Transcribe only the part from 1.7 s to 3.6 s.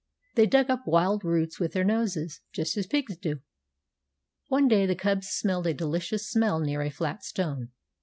their noses, just as pigs do.